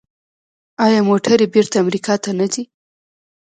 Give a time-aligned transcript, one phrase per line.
[0.85, 2.63] آیا موټرې بیرته امریکا ته نه ځي؟